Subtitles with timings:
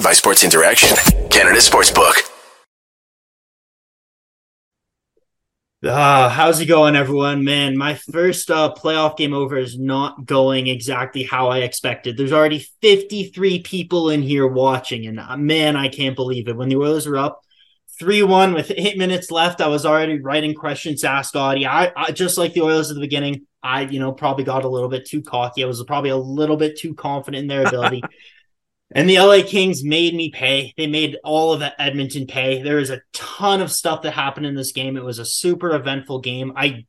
[0.00, 0.96] Powered by Sports Interaction,
[1.28, 2.14] Canada Sportsbook.
[5.84, 7.44] Uh, how's it going, everyone?
[7.44, 12.16] Man, my first uh, playoff game over is not going exactly how I expected.
[12.16, 16.56] There's already 53 people in here watching, and uh, man, I can't believe it.
[16.56, 17.42] When the Oilers were up
[17.98, 21.66] 3 1 with eight minutes left, I was already writing questions to ask Auddie.
[21.66, 23.46] I, I just like the Oilers at the beginning.
[23.62, 25.62] I, you know, probably got a little bit too cocky.
[25.62, 28.02] I was probably a little bit too confident in their ability.
[28.92, 30.74] And the LA Kings made me pay.
[30.76, 32.60] They made all of Edmonton pay.
[32.60, 34.96] There is a ton of stuff that happened in this game.
[34.96, 36.52] It was a super eventful game.
[36.56, 36.86] I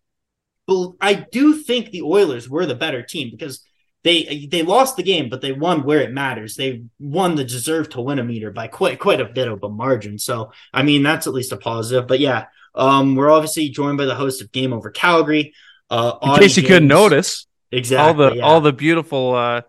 [1.02, 3.64] I do think the Oilers were the better team because
[4.04, 6.56] they they lost the game, but they won where it matters.
[6.56, 9.70] They won the deserve to win a meter by quite quite a bit of a
[9.70, 10.18] margin.
[10.18, 12.08] So I mean that's at least a positive.
[12.08, 15.54] But yeah, um, we're obviously joined by the host of Game Over Calgary.
[15.90, 16.70] Uh, in case you James.
[16.70, 18.44] couldn't notice, exactly all the yeah.
[18.44, 19.62] all the beautiful uh,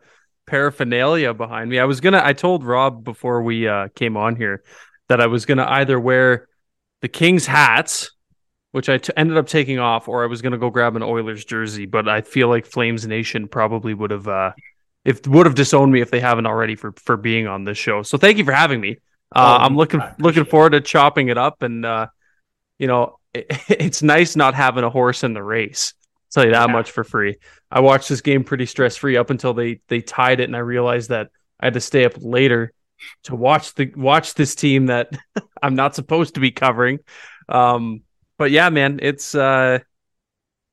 [0.47, 1.79] paraphernalia behind me.
[1.79, 2.21] I was gonna.
[2.23, 4.63] I told Rob before we uh, came on here
[5.09, 6.49] that I was gonna either wear
[7.01, 8.11] the Kings hats,
[8.73, 11.45] which I t- ended up taking off, or I was gonna go grab an Oilers
[11.45, 11.87] jersey.
[11.87, 14.53] But I feel like Flames Nation probably would have, uh,
[15.05, 18.03] if would have disowned me if they haven't already for for being on this show.
[18.03, 18.99] So thank you for having me.
[19.35, 22.09] Uh, oh, I'm looking looking forward to chopping it up, and uh,
[22.79, 25.95] you know, it, it's nice not having a horse in the race.
[26.37, 26.73] I'll tell you that yeah.
[26.73, 27.37] much for free.
[27.73, 30.61] I watched this game pretty stress free up until they they tied it, and I
[30.61, 32.73] realized that I had to stay up later
[33.25, 35.17] to watch the watch this team that
[35.63, 36.99] I'm not supposed to be covering.
[37.49, 38.03] Um,
[38.37, 39.79] but yeah, man, it's uh,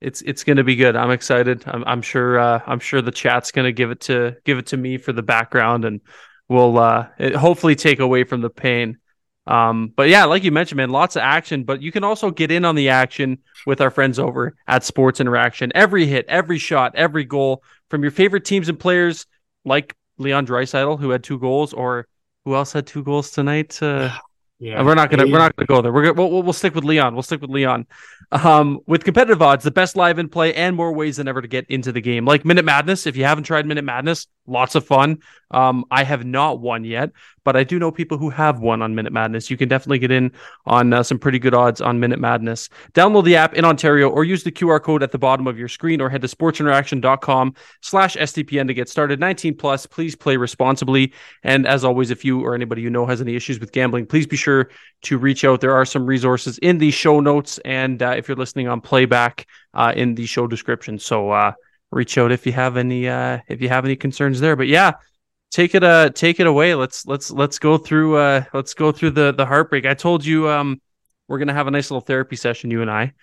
[0.01, 0.97] it's it's gonna be good.
[0.97, 1.63] I'm excited.
[1.65, 4.77] I'm, I'm sure uh, I'm sure the chat's gonna give it to give it to
[4.77, 6.01] me for the background, and
[6.49, 8.97] we'll uh, hopefully take away from the pain.
[9.47, 12.51] Um, but yeah, like you mentioned, man, lots of action, but you can also get
[12.51, 15.71] in on the action with our friends over at Sports Interaction.
[15.73, 19.25] Every hit, every shot, every goal from your favorite teams and players
[19.65, 22.07] like Leon Draisaitl, who had two goals, or
[22.45, 23.81] who else had two goals tonight?
[23.81, 24.11] Uh,
[24.59, 25.91] yeah, we're not gonna we're not gonna go there.
[25.91, 27.13] We're gonna we'll, we'll stick with Leon.
[27.13, 27.87] We'll stick with Leon.
[28.31, 31.47] Um, with competitive odds, the best live in play, and more ways than ever to
[31.47, 32.25] get into the game.
[32.25, 33.07] Like Minute Madness.
[33.07, 35.19] If you haven't tried Minute Madness, lots of fun.
[35.51, 37.11] Um, I have not won yet,
[37.43, 39.49] but I do know people who have won on Minute Madness.
[39.49, 40.31] You can definitely get in
[40.65, 42.69] on uh, some pretty good odds on Minute Madness.
[42.93, 45.67] Download the app in Ontario or use the QR code at the bottom of your
[45.67, 49.19] screen or head to sportsinteraction.com slash SDPN to get started.
[49.19, 51.13] 19 plus, please play responsibly.
[51.43, 54.27] And as always, if you or anybody you know has any issues with gambling, please
[54.27, 54.69] be sure
[55.03, 55.61] to reach out.
[55.61, 57.57] There are some resources in the show notes.
[57.65, 60.99] And uh, if you're listening on playback uh, in the show description.
[60.99, 61.53] So uh,
[61.91, 64.55] reach out if you have any uh, if you have any concerns there.
[64.55, 64.93] But yeah,
[65.51, 66.75] take it uh take it away.
[66.75, 69.85] Let's let's let's go through uh let's go through the the heartbreak.
[69.85, 70.81] I told you um
[71.27, 73.13] we're gonna have a nice little therapy session, you and I.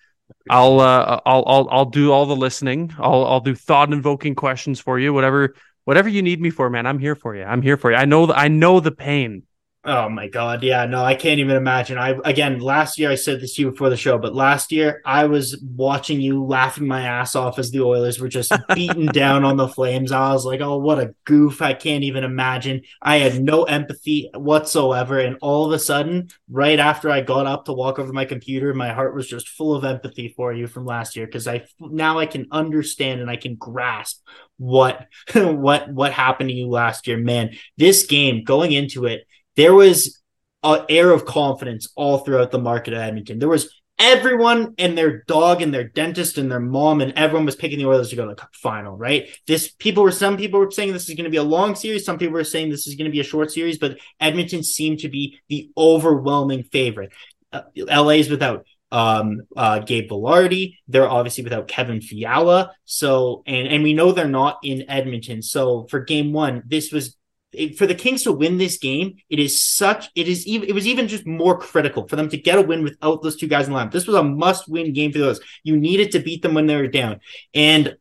[0.51, 2.93] I'll uh I'll I'll I'll do all the listening.
[2.99, 5.13] I'll I'll do thought invoking questions for you.
[5.13, 5.55] Whatever
[5.85, 6.87] whatever you need me for, man.
[6.87, 7.45] I'm here for you.
[7.45, 7.97] I'm here for you.
[7.97, 9.45] I know I know the pain.
[9.89, 11.97] Oh my god, yeah, no, I can't even imagine.
[11.97, 15.01] I again last year I said this to you before the show, but last year
[15.05, 19.45] I was watching you laughing my ass off as the Oilers were just beating down
[19.45, 20.11] on the Flames.
[20.11, 21.63] I was like, oh, what a goof!
[21.63, 22.83] I can't even imagine.
[23.01, 27.67] I had no empathy whatsoever, and all of a sudden, right after I got up
[27.67, 30.85] to walk over my computer, my heart was just full of empathy for you from
[30.85, 34.21] last year because I now I can understand and I can grasp
[34.57, 37.51] what what what happened to you last year, man.
[37.77, 40.21] This game going into it there was
[40.63, 43.39] an air of confidence all throughout the market at Edmonton.
[43.39, 47.57] There was everyone and their dog and their dentist and their mom and everyone was
[47.57, 49.29] picking the Oilers to go to the final, right?
[49.47, 52.05] This people were some people were saying this is going to be a long series,
[52.05, 55.01] some people were saying this is going to be a short series, but Edmonton seemed
[55.01, 57.13] to be the overwhelming favorite.
[57.53, 60.77] Uh, LA is without um uh Gabe Vilardi.
[60.87, 62.73] They're obviously without Kevin Fiala.
[62.85, 65.43] So and and we know they're not in Edmonton.
[65.43, 67.17] So for game 1, this was
[67.77, 70.87] for the Kings to win this game, it is such it is even it was
[70.87, 73.73] even just more critical for them to get a win without those two guys in
[73.73, 73.93] the lineup.
[73.93, 75.41] This was a must-win game for those.
[75.63, 77.21] You needed to beat them when they were down.
[77.55, 77.97] And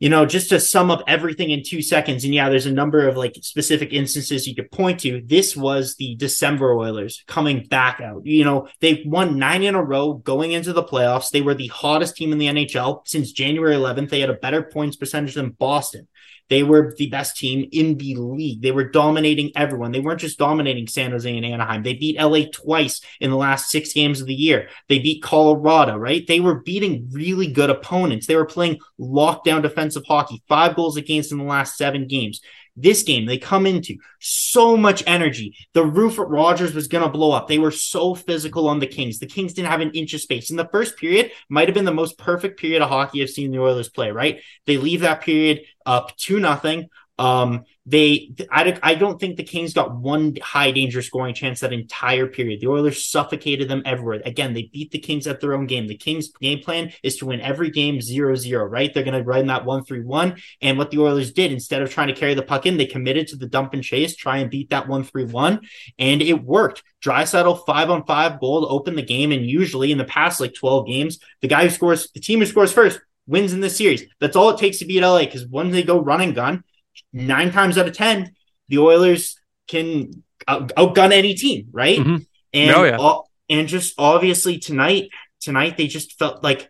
[0.00, 3.08] you know, just to sum up everything in two seconds, and yeah, there's a number
[3.08, 5.20] of like specific instances you could point to.
[5.24, 8.24] This was the December Oilers coming back out.
[8.24, 11.30] You know, they won nine in a row going into the playoffs.
[11.30, 14.10] They were the hottest team in the NHL since January 11th.
[14.10, 16.06] They had a better points percentage than Boston.
[16.48, 18.62] They were the best team in the league.
[18.62, 19.92] They were dominating everyone.
[19.92, 21.82] They weren't just dominating San Jose and Anaheim.
[21.82, 24.68] They beat LA twice in the last six games of the year.
[24.88, 26.26] They beat Colorado, right?
[26.26, 28.26] They were beating really good opponents.
[28.26, 32.40] They were playing lockdown defensive hockey, five goals against in the last seven games.
[32.80, 35.56] This game they come into so much energy.
[35.72, 37.48] The roof at Rogers was going to blow up.
[37.48, 39.18] They were so physical on the Kings.
[39.18, 40.50] The Kings didn't have an inch of space.
[40.50, 43.50] In the first period, might have been the most perfect period of hockey I've seen
[43.50, 44.40] the Oilers play, right?
[44.66, 46.88] They leave that period up to nothing.
[47.18, 51.72] Um, they I, I don't think the Kings got one high danger scoring chance that
[51.72, 52.60] entire period.
[52.60, 54.20] The Oilers suffocated them everywhere.
[54.24, 55.88] Again, they beat the Kings at their own game.
[55.88, 58.92] The Kings game plan is to win every game 0-0, right?
[58.92, 62.14] They're going to run that 1-3-1 and what the Oilers did instead of trying to
[62.14, 64.86] carry the puck in, they committed to the dump and chase, try and beat that
[64.86, 65.66] 1-3-1
[65.98, 66.84] and it worked.
[67.02, 70.54] Draisaitl 5 on 5 goal to open the game and usually in the past like
[70.54, 74.04] 12 games, the guy who scores the team who scores first wins in this series.
[74.20, 76.64] That's all it takes to beat LA because when they go run and gun,
[77.12, 78.34] nine times out of ten,
[78.68, 79.38] the Oilers
[79.68, 81.98] can out- outgun any team, right?
[81.98, 82.26] Mhm.
[82.54, 82.96] And Oh, yeah.
[82.96, 85.10] all- and just obviously tonight,
[85.40, 86.68] tonight they just felt like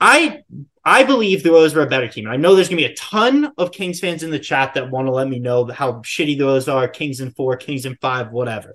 [0.00, 0.40] I
[0.86, 2.28] I believe the Oilers were a better team.
[2.28, 5.06] I know there's gonna be a ton of Kings fans in the chat that want
[5.06, 8.30] to let me know how shitty the Oilers are, Kings in four, Kings in five,
[8.32, 8.74] whatever.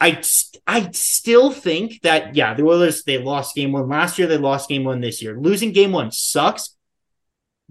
[0.00, 0.22] I
[0.66, 4.68] I still think that yeah, the Oilers they lost game one last year, they lost
[4.68, 5.36] game one this year.
[5.38, 6.76] Losing game one sucks.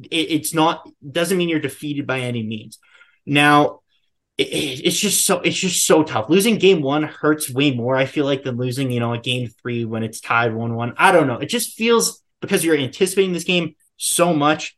[0.03, 2.79] It, it's not doesn't mean you're defeated by any means.
[3.25, 3.81] Now,
[4.37, 6.29] it, it- it's just so it's just so tough.
[6.29, 7.95] Losing game one hurts way more.
[7.95, 10.93] I feel like than losing you know a game three when it's tied one one.
[10.97, 11.39] I don't know.
[11.39, 14.75] It just feels because you're anticipating this game so much.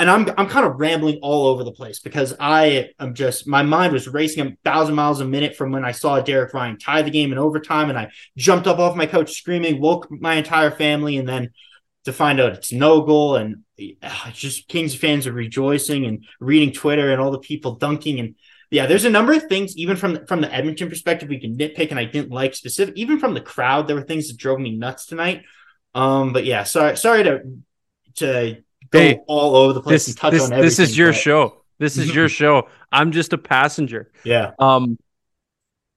[0.00, 3.62] And I'm I'm kind of rambling all over the place because I am just my
[3.62, 7.02] mind was racing a thousand miles a minute from when I saw Derek Ryan tie
[7.02, 10.70] the game in overtime, and I jumped up off my couch screaming, woke my entire
[10.70, 11.50] family, and then
[12.06, 13.56] to find out it's no goal, and
[14.02, 18.36] uh, just Kings fans are rejoicing and reading Twitter and all the people dunking, and
[18.70, 21.90] yeah, there's a number of things even from from the Edmonton perspective we can nitpick,
[21.90, 23.86] and I didn't like specific even from the crowd.
[23.86, 25.42] There were things that drove me nuts tonight.
[25.94, 27.42] Um, but yeah, sorry sorry to
[28.16, 30.64] to go Hey, all over the place This and touch this, on everything.
[30.66, 31.56] this is your but- show.
[31.78, 32.68] This is your show.
[32.92, 34.10] I'm just a passenger.
[34.24, 34.52] Yeah.
[34.58, 34.98] Um,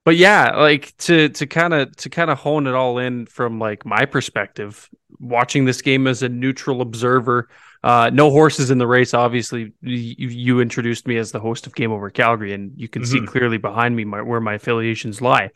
[0.05, 3.59] but yeah, like to to kind of to kind of hone it all in from
[3.59, 7.49] like my perspective, watching this game as a neutral observer.
[7.83, 9.13] Uh, no horses in the race.
[9.13, 13.05] Obviously, you, you introduced me as the host of Game Over Calgary, and you can
[13.05, 13.27] see Mhm.
[13.27, 15.49] clearly behind me my, where my affiliations lie.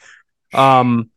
[0.54, 1.10] Um,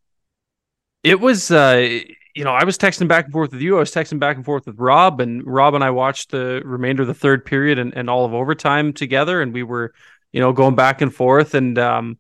[1.03, 1.99] it was uh,
[2.35, 3.77] you know, I was texting back and forth with you.
[3.77, 7.03] I was texting back and forth with Rob, and Rob and I watched the remainder
[7.03, 9.93] of the third period and, and all of overtime together, and we were,
[10.33, 11.55] you know, going back and forth.
[11.55, 12.19] And um,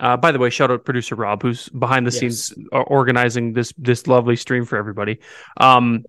[0.00, 2.20] uh, by the way, shout out producer Rob, who's behind the Yes.
[2.20, 5.18] scenes organizing this this lovely stream for everybody.
[5.58, 6.04] Um,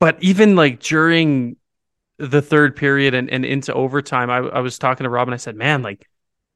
[0.00, 1.56] but even like during
[2.18, 5.38] the third period and, and into overtime, I, I was talking to Rob and I
[5.38, 6.08] said, "Man, like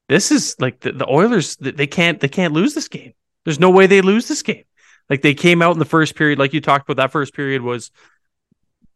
[0.08, 1.56] this is like the, the Oilers.
[1.56, 3.12] They can't they can't lose this game.
[3.44, 4.64] There's no way they lose this game.
[5.08, 7.00] Like they came out in the first period, like you talked about.
[7.02, 7.90] That first period was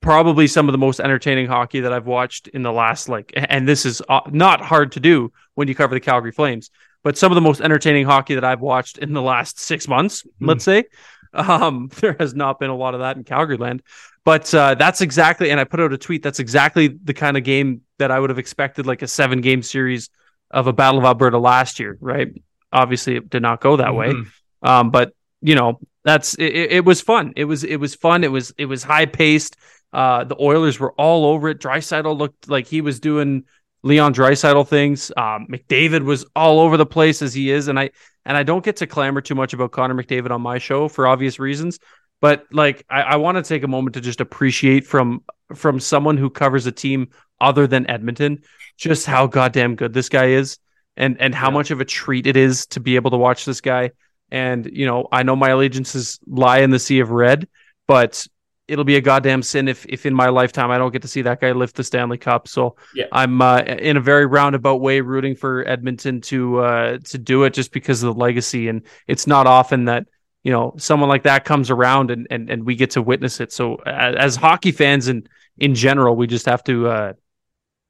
[0.01, 3.33] probably some of the most entertaining hockey that I've watched in the last like.
[3.37, 6.71] And this is uh, not hard to do when you cover the Calgary Flames,
[7.03, 10.27] but some of the most entertaining hockey that I've watched in the last six months.
[10.41, 10.85] Let's say.
[11.33, 13.83] Um, there has not been a lot of that in Calgary land,
[14.25, 15.51] but uh, that's exactly.
[15.51, 16.23] And I put out a tweet.
[16.23, 19.63] That's exactly the kind of game that I would have expected, like a seven game
[19.63, 20.11] series
[20.51, 21.97] of a Battle of Alberta last year.
[22.01, 22.33] Right?
[22.73, 24.13] Obviously, it did not go that way.
[24.13, 24.27] Mhm.
[24.63, 27.33] Um, but you know, that's it, it, was fun.
[27.37, 28.25] It was it was fun.
[28.25, 29.57] It was it was high paced.
[29.93, 31.61] Uh, the Oilers were all over it.
[31.61, 33.45] Draisaitl looked like he was doing
[33.83, 35.11] Leon Draisaitl things.
[35.17, 37.91] Um, McDavid was all over the place as he is, and I
[38.25, 41.07] and I don't get to clamor too much about Connor McDavid on my show for
[41.07, 41.79] obvious reasons.
[42.21, 45.23] But like, I, I want to take a moment to just appreciate from
[45.55, 47.09] from someone who covers a team
[47.41, 48.43] other than Edmonton,
[48.77, 50.59] just how goddamn good this guy is,
[50.97, 51.55] and and how Yeah.
[51.55, 53.91] much of a treat it is to be able to watch this guy.
[54.31, 57.49] And you know, I know my allegiances lie in the sea of red,
[57.87, 58.27] but
[58.71, 61.23] it'll be a goddamn sin if if in my lifetime I don't get to see
[61.23, 62.47] that guy lift the Stanley Cup.
[62.47, 63.07] So Yeah.
[63.11, 67.53] I'm uh, in a very roundabout way rooting for Edmonton to uh, to do it
[67.53, 70.07] just because of the legacy, and it's not often that
[70.45, 73.53] you know someone like that comes around and and, and we get to witness it.
[73.53, 77.13] So as, as hockey fans and in general, we just have to uh,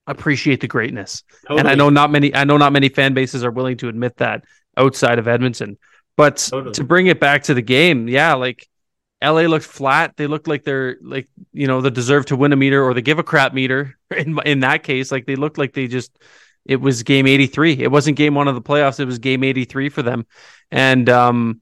[0.06, 1.22] appreciate the greatness.
[1.48, 4.16] And I know not many I know not many fan bases are willing to admit
[4.16, 4.44] that
[4.76, 5.78] outside of Edmonton.
[6.16, 6.72] But Totally.
[6.74, 8.68] to bring it back to the game, yeah, like
[9.22, 10.16] LA looked flat.
[10.16, 13.02] They looked like they're like you know the deserve to win a meter or the
[13.02, 13.96] give a crap meter.
[14.16, 16.10] In in that case, like they looked like they just
[16.66, 17.74] it was game 83.
[17.82, 20.26] It wasn't game 1 of the playoffs, it was game 83 for them.
[20.70, 21.60] And um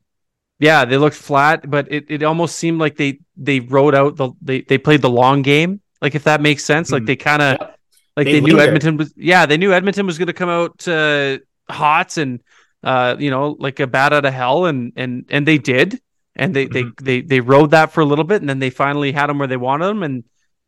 [0.61, 4.33] yeah, they looked flat, but it, it almost seemed like they they wrote out the
[4.43, 5.81] they they played the long game.
[6.02, 7.07] Like if that makes sense, like Mhm.
[7.07, 7.78] they kind of Yep.
[8.17, 8.59] like They they, knew.
[8.61, 11.38] Edmonton was yeah, they knew Edmonton was going to come out uh,
[11.71, 12.40] hot and
[12.82, 16.00] uh, you know like a bat out of hell, and and and they did,
[16.37, 16.73] and they Mhm.
[16.73, 19.38] they they they rode that for a little bit, and then they finally had them
[19.38, 20.25] where they wanted them, and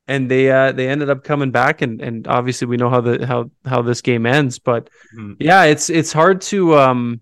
[0.09, 3.27] and they uh they ended up coming back, and and obviously we know how the
[3.27, 5.37] how how this game ends, but Mhm.
[5.39, 7.21] yeah, it's it's hard to um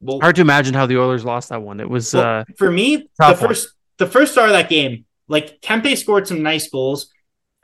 [0.00, 1.80] Well, hard to imagine how the Oilers lost that one.
[1.80, 3.36] It was Well, uh for me, the one.
[3.36, 7.12] first the first start of that game, like Kempe scored some nice goals.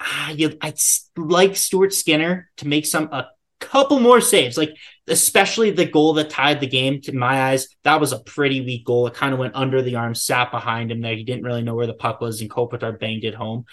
[0.00, 0.76] Ah, you, I'd
[1.16, 3.28] like Stuart Skinner to make some a
[3.64, 4.76] couple more saves, like
[5.08, 7.68] especially the goal that tied the game to my eyes.
[7.82, 9.06] That was a pretty weak goal.
[9.06, 11.16] It kind of went under the arm, sat behind him there.
[11.16, 13.66] He didn't really know where the puck was, and Kopitar banged it home.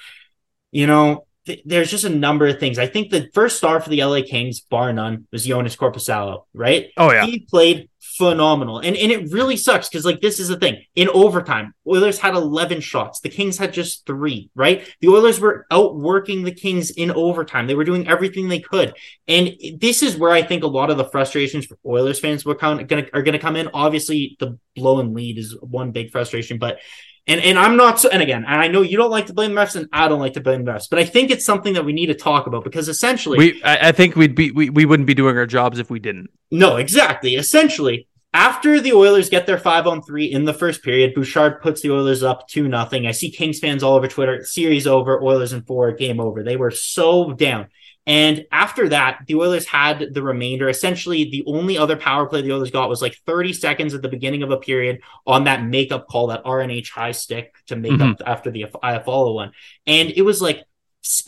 [0.72, 2.78] You know, th- there's just a number of things.
[2.80, 6.92] I think the first star for the LA Kings, bar none, was Jonas Korpisalo, right?
[6.98, 7.26] Oh yeah.
[7.26, 8.80] He played phenomenal.
[8.80, 10.84] And and it really sucks because like this is the thing.
[10.96, 13.20] In overtime, Oilers had 11 shots.
[13.22, 14.88] The Kings had just 3, right?
[15.02, 17.68] The Oilers were outworking the Kings in overtime.
[17.68, 18.94] They were doing everything they could.
[19.28, 22.60] And this is where I think a lot of the frustrations for Oilers fans of
[22.60, 23.70] gonna are gonna come in.
[23.74, 26.80] Obviously, the blow and lead is one big frustration, but
[27.28, 29.54] and and I'm not so and again, and I know you don't like to blame
[29.54, 31.74] the refs, and I don't like to blame the refs, but I think it's something
[31.74, 34.70] that we need to talk about because essentially We I, I think we'd be we,
[34.70, 36.30] we wouldn't be doing our jobs if we didn't.
[36.50, 37.36] No, exactly.
[37.36, 41.82] Essentially, after the Oilers get their five on three in the first period, Bouchard puts
[41.82, 43.06] the Oilers up two nothing.
[43.06, 44.44] I see Kings fans all over Twitter.
[44.44, 45.22] Series over.
[45.22, 45.92] Oilers in four.
[45.92, 46.44] Game over.
[46.44, 47.68] They were so down.
[48.08, 50.68] And after that, the Oilers had the remainder.
[50.70, 54.10] Essentially, the only other power play the Oilers got was like 30 seconds at the
[54.10, 58.14] beginning of a period on that makeup call, that RNH high stick to make Mhm.
[58.14, 59.52] up after the Iafallo one.
[59.86, 60.64] And it was like,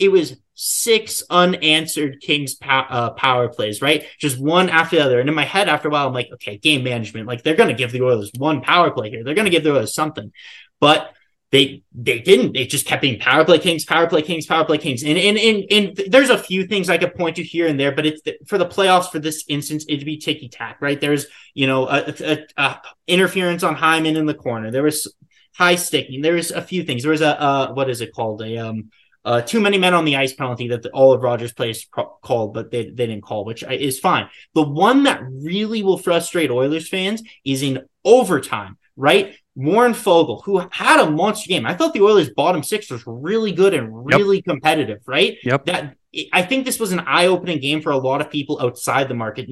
[0.00, 4.04] it was six unanswered Kings pow- uh, power plays, right?
[4.18, 5.20] Just one after the other.
[5.20, 7.26] And in my head, after a while, I'm like, okay, game management.
[7.28, 9.22] Like they're going to give the Oilers one power play here.
[9.24, 10.32] They're going to give the Oilers something.
[10.80, 11.12] But
[11.54, 12.54] they they didn't.
[12.54, 15.04] They just kept being power play kings, power play kings, power play kings.
[15.04, 17.92] And and and, and there's a few things I could point to here and there,
[17.92, 21.00] but it's for the playoffs for this instance, it'd be ticky tack, right?
[21.00, 24.72] There's you know a, a, a interference on Hyman in the corner.
[24.72, 25.14] There was
[25.54, 26.22] high sticking.
[26.22, 27.02] There was a few things.
[27.02, 28.42] There was a what is it called?
[28.42, 28.90] A um
[29.24, 32.18] uh, too many men on the ice penalty that the, all of Rogers plays pro-
[32.20, 34.28] called, but they, they didn't call, which is fine.
[34.54, 39.34] The one that really will frustrate Oilers fans is in overtime, right?
[39.56, 41.64] Warren Foegele, who had a monster game.
[41.64, 44.44] I thought the Oilers' bottom six was really good and really yep.
[44.44, 45.38] competitive, right?
[45.44, 45.66] Yep.
[45.66, 45.96] That
[46.32, 49.48] I think this was an eye-opening game for a lot of people outside the market,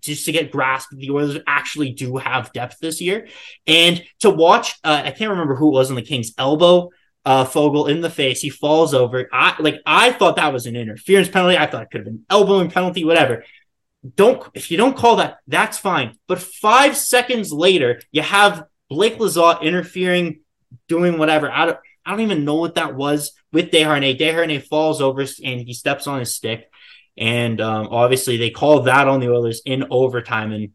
[0.00, 3.28] just to get grasp the Oilers actually do have depth this year,
[3.66, 4.74] and to watch.
[4.84, 6.90] Uh, I can't remember who it was on the Kings' elbow
[7.24, 8.40] uh, Fogle in the face.
[8.40, 9.28] He falls over.
[9.32, 9.80] I like.
[9.86, 11.56] I thought that was an interference penalty.
[11.56, 13.04] I thought it could have been elbowing penalty.
[13.04, 13.44] Whatever.
[14.16, 16.18] Don't if you don't call that, that's fine.
[16.28, 20.40] But five seconds later, you have Blake Lizotte interfering,
[20.88, 21.50] doing whatever.
[21.50, 21.78] I don't.
[22.06, 24.18] I don't even know what that was with Desharnais.
[24.18, 26.70] Desharnais falls over and he steps on his stick,
[27.16, 30.72] and um, obviously they call that on the Oilers in overtime and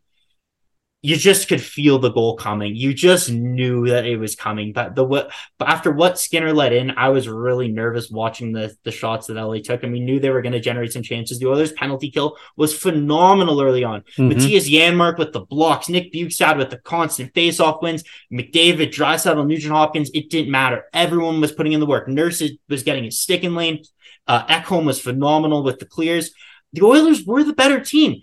[1.02, 2.76] you just could feel the goal coming.
[2.76, 4.74] You just knew that it was coming.
[4.74, 8.76] But the what but after what Skinner let in, I was really nervous watching the
[8.84, 11.40] the shots that LA took, and we knew they were going to generate some chances.
[11.40, 14.02] The Oilers' penalty kill was phenomenal early on.
[14.18, 14.30] Mm-hmm.
[14.30, 19.74] Mattias Janmark with the blocks, Nick Bjugstad with the constant face-off wins, McDavid, Draisaitl, Nugent
[19.74, 20.12] Hopkins.
[20.14, 20.84] It didn't matter.
[20.94, 22.10] Everyone was putting in the work.
[22.10, 23.84] Nurse was getting his stick in lane.
[24.28, 26.32] Uh, Ekholm was phenomenal with the clears.
[26.74, 28.22] The Oilers were the better team.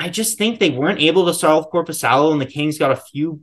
[0.00, 3.42] I just think they weren't able to solve Korpisalo, and the Kings got a few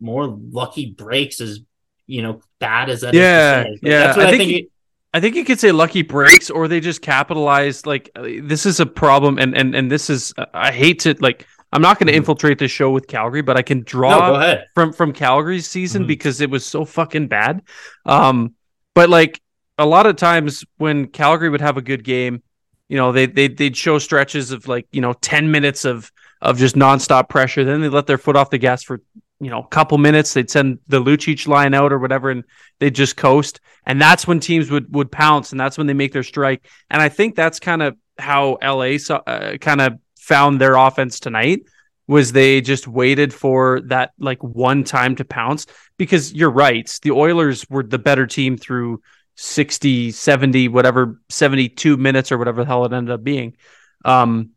[0.00, 1.40] more lucky breaks.
[1.40, 1.60] As
[2.06, 4.06] you know, bad as that yeah, yeah.
[4.06, 4.40] That's what I, I think.
[4.40, 4.70] think you,
[5.12, 7.86] I think you could say lucky breaks, or they just capitalized.
[7.86, 10.32] Like this is a problem, and and and this is.
[10.54, 11.46] I hate to like.
[11.70, 14.94] I'm not going to infiltrate the show with Calgary, but I can draw no, from
[14.94, 16.06] from Calgary's season Mhm.
[16.06, 17.60] because it was so fucking bad.
[18.06, 18.54] Um,
[18.94, 19.38] but like
[19.76, 22.42] a lot of times when Calgary would have a good game,
[22.88, 26.58] you know, they they they'd show stretches of like you know 10 minutes of of
[26.58, 27.64] just nonstop pressure.
[27.64, 29.00] Then they let their foot off the gas for
[29.40, 30.32] you know a couple minutes.
[30.32, 32.44] They'd send the Lucic line out or whatever, and
[32.78, 33.60] they'd just coast.
[33.84, 36.66] And that's when teams would would pounce, and that's when they make their strike.
[36.90, 41.20] And I think that's kind of how LA saw, uh, kind of found their offense
[41.20, 41.60] tonight
[42.06, 45.66] was they just waited for that like one time to pounce
[45.98, 49.00] because you're right the oilers were the better team through
[49.40, 53.56] 60 70 whatever 72 minutes or whatever the hell it ended up being
[54.04, 54.50] um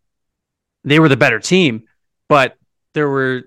[0.84, 1.84] they were the better team.
[2.28, 2.58] But
[2.94, 3.44] there were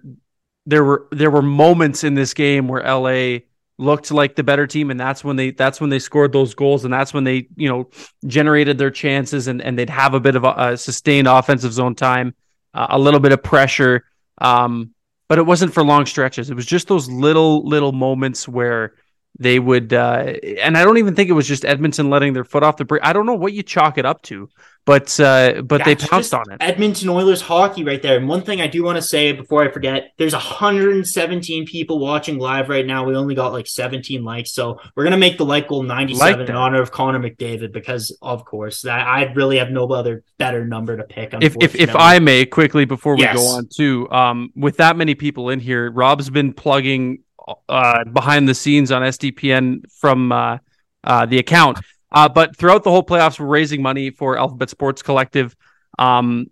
[0.66, 3.40] there were there were moments in this game where LA
[3.76, 6.84] looked like the better team and that's when they that's when they scored those goals
[6.84, 7.90] and that's when they you know
[8.24, 11.94] generated their chances and and they'd have a bit of a, a sustained offensive zone
[11.94, 12.32] time
[12.72, 14.04] uh, a little bit of pressure
[14.40, 14.94] um
[15.28, 16.50] but it wasn't for long stretches.
[16.50, 18.94] It was just those little little moments where
[19.38, 22.62] they would uh and I don't even think it was just Edmonton letting their foot
[22.62, 24.48] off the brake I don't know what you chalk it up to
[24.84, 28.16] but uh but they pounced on it Edmonton Oilers hockey right there.
[28.18, 32.38] And one thing I do want to say before I forget, there's 117 people watching
[32.38, 33.04] live right now.
[33.04, 36.48] We only got like 17 likes, so we're gonna make the like goal 97 Like
[36.48, 40.66] in honor of Connor McDavid because, of course, that I really have no other better
[40.66, 41.34] number to pick.
[41.40, 41.94] if if if.
[41.94, 43.36] I may quickly before we Yes.
[43.36, 47.20] go on too, um, with that many people in here, Rob's been plugging
[47.68, 50.58] uh behind the scenes on SDPN from uh,
[51.04, 51.78] uh the account.
[52.10, 55.56] Uh, but throughout the whole playoffs, we're raising money for Alphabet Sports Collective.
[55.98, 56.46] Um,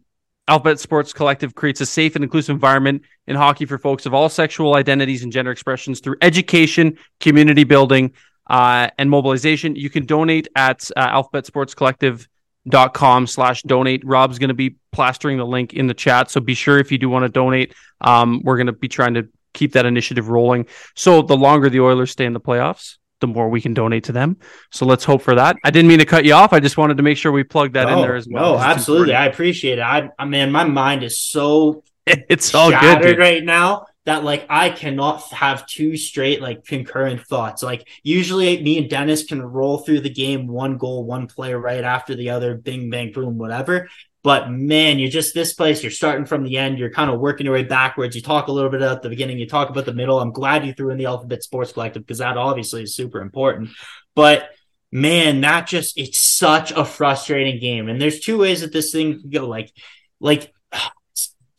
[0.49, 4.29] Alphabet Sports Collective creates a safe and inclusive environment in hockey for folks of all
[4.29, 8.13] sexual identities and gender expressions through education, community building,
[8.51, 9.77] uh, and mobilization.
[9.77, 14.05] You can donate at uh, alphabetsportscollective.com slash donate.
[14.05, 16.29] Rob's going to be plastering the link in the chat.
[16.31, 19.15] So be sure if you do want to donate, um, we're going to be trying
[19.15, 20.67] to keep that initiative rolling.
[20.95, 24.13] So the longer the Oilers stay in the playoffs, the more we can donate to
[24.13, 24.37] them.
[24.71, 25.57] So let's hope for that.
[25.65, 26.53] I didn't mean to cut you off.
[26.53, 28.55] I just wanted to make sure we plugged that no, in there as well.
[28.55, 29.15] No, absolutely.
[29.15, 29.83] I appreciate it.
[29.83, 34.71] I, I mean, my mind is so it's all good right now that like I
[34.71, 37.63] cannot have two straight like concurrent thoughts.
[37.63, 41.85] Like usually me and Dennis can roll through the game one goal, one play right
[41.85, 43.89] after the other, bing bang boom, whatever.
[44.23, 45.83] But man, you're just this place.
[45.83, 46.79] You're starting from the end.
[46.79, 48.14] You're kind of working your way backwards.
[48.14, 49.38] You talk a little bit at the beginning.
[49.38, 50.21] You talk about the middle.
[50.21, 53.71] I'm glad you threw in the Alphabet Sports Collective because that obviously is super important.
[54.14, 54.50] But
[54.93, 57.88] man, that just it's such a frustrating game.
[57.88, 59.49] And there's two ways that this thing can go.
[59.49, 59.73] Like,
[60.21, 60.52] like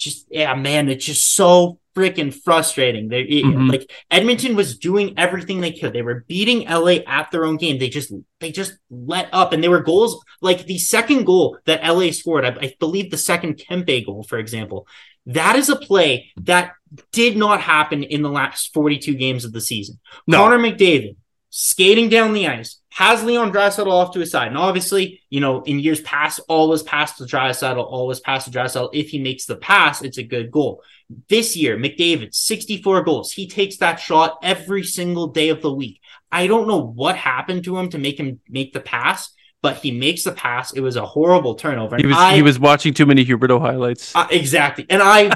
[0.03, 3.07] just yeah, man, it's just so freaking frustrating.
[3.07, 3.67] They mm-hmm.
[3.67, 5.93] like Edmonton was doing everything they could.
[5.93, 7.77] They were beating LA at their own game.
[7.77, 11.83] They just they just let up, and there were goals like the second goal that
[11.83, 12.45] LA scored.
[12.45, 14.88] I, I believe the second Kempe goal, for example.
[15.25, 16.74] That is a play that
[17.13, 20.00] did not happen in the last 42 games of the season.
[20.27, 20.39] No.
[20.39, 21.15] Connor McDavid
[21.55, 24.48] skating down the ice, has Leon Draisaitl off to his side.
[24.48, 28.89] And obviously, you know, in years past, always pass to Draisaitl, always pass to Draisaitl.
[28.91, 30.81] If he makes the pass, it's a good goal.
[31.29, 33.31] This year, McDavid, 64 goals.
[33.31, 36.01] He takes that shot every single day of the week.
[36.31, 39.29] I don't know what happened to him to make him make the pass,
[39.63, 40.74] but he makes the pass.
[40.74, 41.96] It was a horrible turnover.
[41.96, 44.13] he was I, he was watching too many Huberdeau highlights.
[44.13, 45.31] Uh, exactly, and I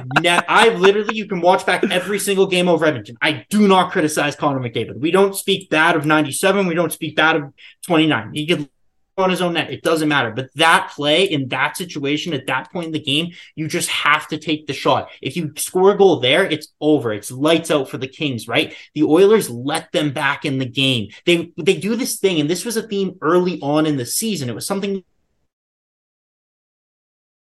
[0.47, 3.17] I literally you can watch back every single game over Edmonton.
[3.21, 4.99] I do not criticize Connor McDavid.
[4.99, 6.67] We don't speak bad of ninety seven.
[6.67, 8.31] We don't speak bad of twenty nine.
[8.33, 8.69] He could
[9.17, 9.71] on his own net.
[9.71, 10.31] It doesn't matter.
[10.31, 14.27] But that play in that situation at that point in the game, you just have
[14.27, 15.09] to take the shot.
[15.21, 17.13] If you score a goal there, it's over.
[17.13, 18.75] It's lights out for the Kings, right?
[18.93, 21.09] The Oilers let them back in the game.
[21.25, 24.49] They they do this thing, and this was a theme early on in the season.
[24.49, 25.03] It was something.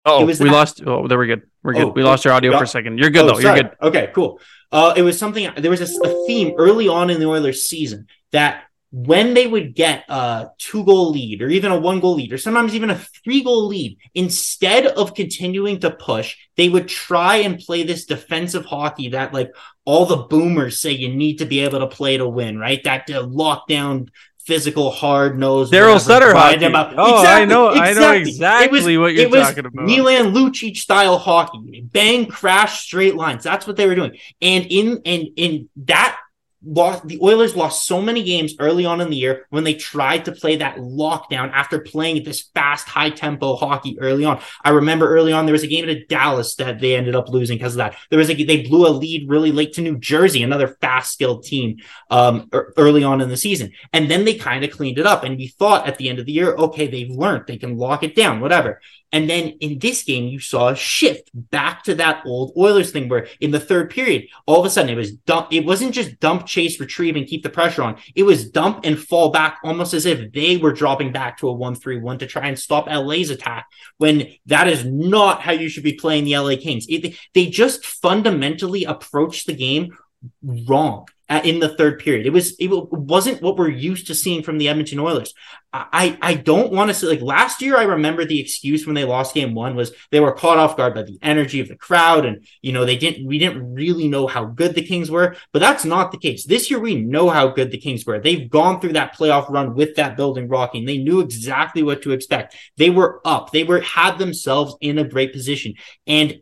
[0.05, 0.44] Oh, we that...
[0.44, 0.83] lost.
[0.87, 1.42] Oh, there we're good.
[1.62, 1.88] We're good.
[1.88, 2.59] Oh, we lost your audio yeah.
[2.59, 2.99] for a second.
[2.99, 3.40] You're good oh, though.
[3.40, 3.61] Sorry.
[3.61, 3.77] You're good.
[3.83, 4.40] Okay, cool.
[4.71, 5.51] Uh, it was something.
[5.57, 9.74] There was a, a theme early on in the Oilers season that when they would
[9.74, 12.98] get a two goal lead or even a one goal lead or sometimes even a
[13.24, 18.64] three goal lead, instead of continuing to push, they would try and play this defensive
[18.64, 19.53] hockey that like
[19.85, 22.83] all the boomers say you need to be able to play to win, right?
[22.85, 24.09] That uh, lockdown
[24.48, 25.70] physical, hard nosed.
[25.70, 26.64] Daryl Sutter hockey.
[26.64, 26.94] About.
[26.96, 27.90] Oh, exactly, I know, exactly.
[27.90, 29.85] I know exactly was, what you're talking about.
[29.85, 33.44] Milan Lucic style hockey, bang, crash, straight lines.
[33.44, 36.18] That's what they were doing, and in and in that
[36.64, 40.25] lost the Oilers lost so many games early on in the year when they tried
[40.25, 44.40] to play that lockdown after playing this fast, high tempo hockey early on.
[44.64, 47.59] I remember early on there was a game at Dallas that they ended up losing
[47.59, 47.97] because of that.
[48.11, 51.44] There was a they blew a lead really late to New Jersey, another fast skilled
[51.44, 51.79] team
[52.11, 55.25] um, early on in the season, and then they kind of cleaned it up.
[55.25, 58.03] And we thought at the end of the year, okay, they've learned, they can lock
[58.03, 58.81] it down, whatever.
[59.11, 63.09] And then in this game, you saw a shift back to that old Oilers thing
[63.09, 65.49] where in the third period, all of a sudden it was dump.
[65.51, 67.99] It wasn't just dump, chase, retrieve, and keep the pressure on.
[68.15, 71.53] It was dump and fall back almost as if they were dropping back to a
[71.53, 73.67] 1 3 1 to try and stop LA's attack
[73.99, 76.87] when that is not how you should be playing the LA Kings.
[76.89, 79.97] It, they just fundamentally approach the game
[80.43, 81.07] wrong
[81.45, 82.27] in the third period.
[82.27, 85.35] It was it wasn't what we're used to seeing from the Edmonton Oilers.
[85.75, 87.77] I I don't want to say like last year.
[87.77, 90.95] I remember the excuse when they lost game one was they were caught off guard
[90.95, 94.27] by the energy of the crowd, and you know they didn't we didn't really know
[94.27, 95.37] how good the Kings were.
[95.53, 96.81] But that's not the case this year.
[96.81, 98.19] We know how good the Kings were.
[98.19, 100.87] They've gone through that playoff run with that building rocking.
[100.87, 102.57] They knew exactly what to expect.
[102.79, 103.53] They were up.
[103.53, 105.75] They were had themselves in a great position,
[106.07, 106.41] and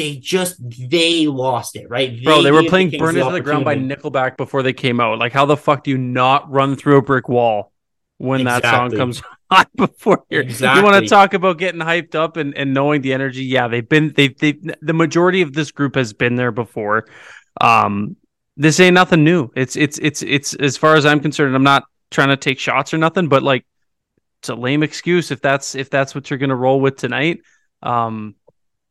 [0.00, 0.56] they just
[0.90, 2.10] they lost it, right?
[2.10, 5.18] They Bro, they were playing burn into the ground by Nickelback before they came out.
[5.18, 7.72] Like, how the fuck do you not run through a brick wall
[8.16, 8.70] when exactly.
[8.70, 10.40] that song comes on before here?
[10.40, 10.80] Exactly.
[10.80, 13.44] You want to talk about getting hyped up and, and knowing the energy?
[13.44, 17.06] Yeah, they've been they they the majority of this group has been there before.
[17.60, 18.16] Um,
[18.56, 19.50] this ain't nothing new.
[19.54, 21.54] It's it's it's it's as far as I'm concerned.
[21.54, 23.66] I'm not trying to take shots or nothing, but like
[24.40, 27.40] it's a lame excuse if that's if that's what you're gonna roll with tonight.
[27.82, 28.34] Um,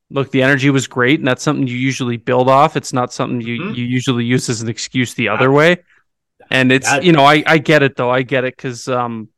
[0.10, 2.76] look, the energy was great, and that's something you usually build off.
[2.76, 3.76] It's not something you, mm-hmm.
[3.76, 5.84] you usually use as an excuse the other way.
[6.52, 9.30] And it's that, you know I I get it though I get it because um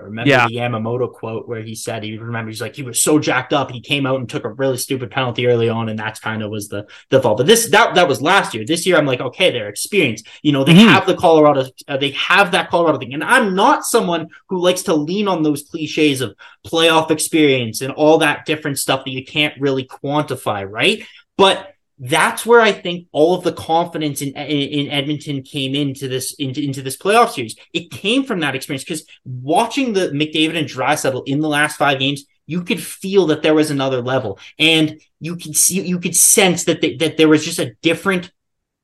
[0.00, 0.46] I remember Yeah.
[0.48, 3.70] the Yamamoto quote where he said he remember he's like he was so jacked up
[3.70, 6.50] he came out and took a really stupid penalty early on and that's kind of
[6.50, 7.38] was the the fault.
[7.38, 8.64] But this that that was last year.
[8.64, 10.26] This year I'm like okay they're experienced.
[10.42, 10.88] You know they Mhm.
[10.88, 14.82] have the Colorado uh, they have that Colorado thing and I'm not someone who likes
[14.84, 16.34] to lean on those cliches of
[16.66, 21.04] playoff experience and all that different stuff that you can't really quantify, right?
[21.36, 26.08] But that's where I think all of the confidence in in, in Edmonton came into
[26.08, 27.56] this into, into this playoff series.
[27.74, 31.98] It came from that experience because watching the McDavid and Draisaitl in the last five
[31.98, 36.16] games, you could feel that there was another level, and you could see you could
[36.16, 38.32] sense that they, that there was just a different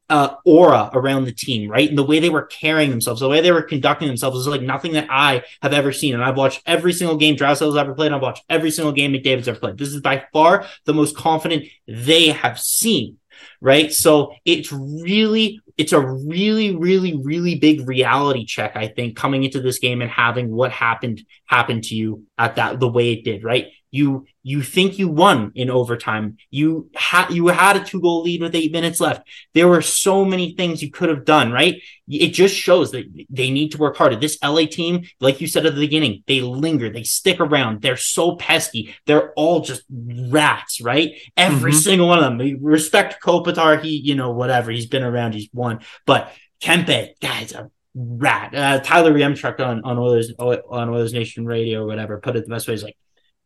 [0.09, 1.89] uh, aura around the team, right?
[1.89, 4.63] And the way they were carrying themselves, the way they were conducting themselves was like
[4.63, 6.15] nothing that I have ever seen.
[6.15, 8.13] And I've watched every single game Draisaitl's ever played.
[8.13, 9.79] I've watched every single game McDavid's ever played.
[9.79, 13.19] This is by far the most confident they have seen,
[13.61, 13.93] right?
[13.93, 19.61] So it's really, it's a really, really, really big reality check, I think, coming into
[19.61, 23.45] this game and having what happened happen to you at that the way it did,
[23.45, 23.67] right?
[23.91, 26.37] You you think you won in overtime.
[26.51, 29.27] You had you had a two goal lead with eight minutes left.
[29.55, 31.81] There were so many things you could have done, right?
[32.09, 34.15] It just shows that they need to work harder.
[34.17, 37.97] This LA team, like you said at the beginning, they linger, they stick around, they're
[37.97, 38.95] so pesky.
[39.07, 41.13] They're all just rats, right?
[41.37, 41.83] Every Mhm.
[41.87, 42.59] single one of them.
[42.63, 44.71] Respect Kopitar, he, you know, whatever.
[44.71, 45.66] He's been around, he's won.
[46.07, 48.55] But Kempe, guy's a rat.
[48.55, 52.51] Uh, Tyler Yaremchuk on on Oilers on Oilers Nation Radio or whatever put it the
[52.51, 52.75] best way.
[52.75, 52.97] He's like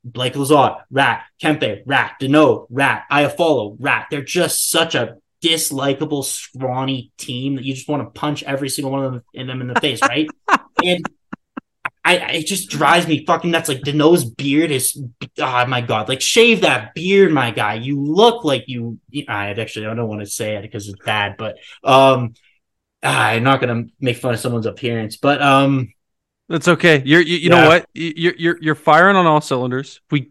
[0.05, 1.25] Blake Lizotte, rat.
[1.43, 2.13] Kempe, rat.
[2.21, 3.05] Danault, rat.
[3.11, 4.07] Iafallo, rat.
[4.11, 8.93] They're just such a dislikable, scrawny team that you just want to punch every single
[8.93, 10.29] one of them in them in the face, right?
[10.85, 11.05] and
[12.19, 13.69] I, it just drives me fucking nuts.
[13.69, 15.01] Like Danault's beard is,
[15.39, 16.09] oh my god!
[16.09, 17.75] Like shave that beard, my guy.
[17.75, 18.99] You look like you.
[19.29, 22.35] I actually I don't want to say it because it's bad, but um,
[23.03, 25.93] ah, I'm not gonna make fun of someone's appearance, but um,
[26.49, 27.03] That's okay.
[27.05, 27.61] You're you, you Yeah.
[27.63, 27.87] know what?
[27.95, 30.01] You- You're you're you're firing on all cylinders.
[30.11, 30.31] We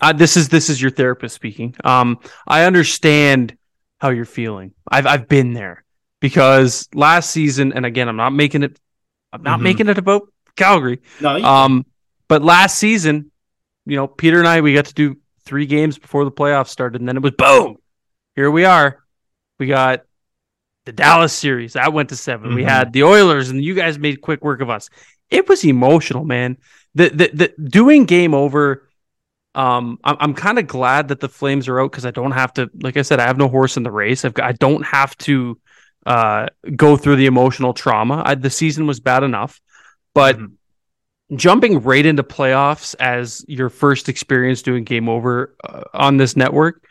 [0.00, 1.74] uh, this is this is your therapist speaking.
[1.84, 3.56] Um, I understand
[4.00, 4.72] how you're feeling.
[4.90, 5.84] I've I've been there
[6.20, 8.78] because last season, and again, I'm not making it.
[9.32, 9.64] I'm not Mhm.
[9.64, 10.22] making it about
[10.58, 11.00] Calgary.
[11.20, 11.86] no, Um,
[12.28, 13.30] but last season,
[13.86, 17.00] you know, Peter and I, we got to do three games before the playoffs started,
[17.00, 17.76] and then it was boom.
[18.36, 19.02] Here we are.
[19.58, 20.02] We got
[20.84, 22.66] the Dallas series that went to 7 We Mhm.
[22.68, 24.90] had the Oilers, and you guys made quick work of us.
[25.30, 26.58] It was emotional, man.
[26.94, 28.84] The the, the doing game over.
[29.54, 32.52] Um, I'm I'm kind of glad that the Flames are out because I don't have
[32.54, 32.70] to.
[32.82, 34.24] Like I said, I have no horse in the race.
[34.24, 35.58] I've got, I don't have to
[36.06, 38.22] uh go through the emotional trauma.
[38.24, 39.60] I, the season was bad enough,
[40.18, 40.52] but Mhm.
[41.36, 46.82] jumping right into playoffs as your first experience doing game over uh, on this network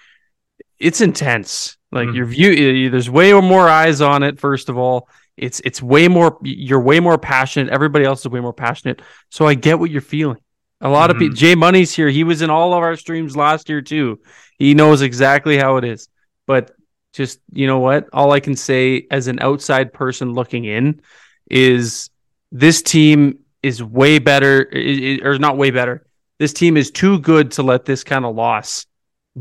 [0.79, 1.75] it's intense.
[1.91, 2.15] Like Mhm.
[2.15, 5.09] your view there's way more eyes on it first of all.
[5.35, 7.73] It's it's way more you're way more passionate.
[7.73, 9.01] Everybody else is way more passionate.
[9.31, 10.37] So i get what you're feeling.
[10.81, 11.19] A lot of Mhm.
[11.21, 12.09] people jay money's here.
[12.09, 14.19] He was in all of our streams last year too.
[14.59, 16.09] He knows exactly how it is.
[16.45, 16.71] But
[17.13, 18.05] just you know what?
[18.13, 21.01] All i can say as an outside person looking in
[21.49, 22.11] is
[22.51, 24.69] this team is way better
[25.23, 26.05] or not way better
[26.39, 28.85] this team is too good to let this kind of loss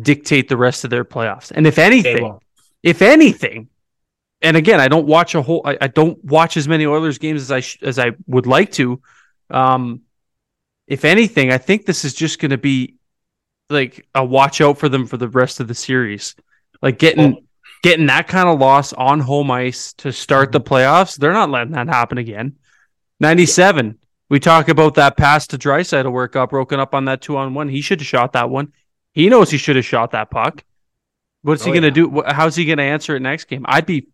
[0.01, 2.39] dictate the rest of their playoffs and if anything
[2.83, 3.69] if anything,
[4.43, 5.63] and again, I don't watch a whole.
[5.65, 8.71] I, I don't watch as many Oilers games as I sh- as I would like
[8.73, 9.01] to.
[9.51, 10.03] Um,
[10.87, 12.95] if anything, I think this is just going to be
[13.71, 16.37] like a watch out for them for the rest of the series.
[16.81, 17.43] Like getting Well-
[17.83, 21.73] getting that kind of loss on home ice to start the playoffs, they're not letting
[21.73, 22.55] that happen again.
[23.21, 23.99] Ninety seven.
[24.29, 27.37] We talk about that pass to Draisaitl where it got broken up on that two
[27.37, 27.69] on one.
[27.69, 28.73] He should have shot that one.
[29.13, 30.65] He knows he should have shot that puck.
[31.43, 31.93] What's he Oh, gonna yeah.
[31.93, 32.23] do?
[32.27, 33.65] How's he gonna answer it next game?
[33.69, 34.09] I'd be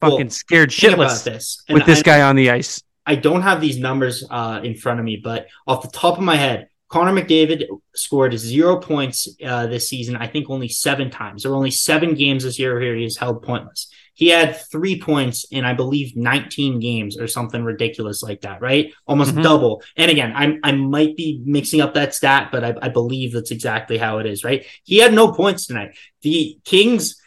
[0.00, 2.82] fucking Well, scared shitless this with And this I- guy on the ice.
[3.08, 6.24] I don't have these numbers uh, in front of me, but off the top of
[6.24, 10.16] my head, Connor McDavid scored zero points uh, this season.
[10.16, 11.42] I think only seven times.
[11.42, 13.88] There were only seven games this year where he was held pointless.
[14.16, 18.92] He had three points in, I believe, 19 games or something ridiculous like that, right?
[19.06, 19.42] Almost Mhm.
[19.42, 19.82] double.
[19.94, 23.50] And again, I, I might be mixing up that stat, but I, I believe that's
[23.50, 24.64] exactly how it is, right?
[24.84, 25.96] He had no points tonight.
[26.22, 27.20] The Kings.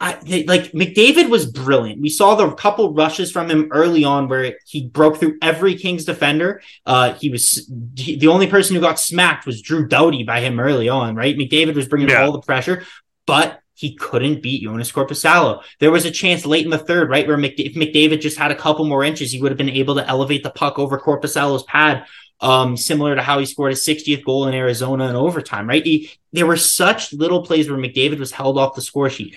[0.00, 2.00] I, they, like McDavid was brilliant.
[2.00, 6.04] We saw the couple rushes from him early on where he broke through every Kings
[6.04, 6.60] defender.
[6.84, 10.58] Uh, he was he, the only person who got smacked was Drew Doughty by him
[10.58, 11.36] early on, right?
[11.36, 12.24] McDavid was bringing Yeah.
[12.24, 12.82] all the pressure,
[13.26, 15.62] but he couldn't beat Jonas Korpisalo.
[15.80, 18.50] There was a chance late in the third, right, where McD- if McDavid just had
[18.50, 21.64] a couple more inches, he would have been able to elevate the puck over Korpisalo's
[21.64, 22.04] pad.
[22.40, 25.84] Um, similar to how he scored his 60th goal in Arizona in overtime, right?
[25.84, 29.36] He, there were such little plays where McDavid was held off the score sheet.